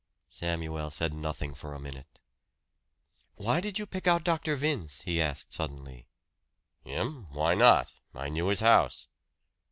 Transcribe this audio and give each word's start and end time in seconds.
Samuel 0.31 0.89
said 0.89 1.13
nothing 1.13 1.53
for 1.53 1.75
a 1.75 1.79
minute. 1.79 2.17
"Why 3.35 3.61
did 3.61 3.77
you 3.77 3.85
pick 3.85 4.07
out 4.07 4.23
Dr. 4.23 4.55
Vince?" 4.55 5.01
he 5.01 5.21
asked 5.21 5.53
suddenly. 5.53 6.07
"Him? 6.83 7.27
Why 7.31 7.53
not? 7.53 7.93
I 8.15 8.29
knew 8.29 8.47
his 8.47 8.61
house." 8.61 9.09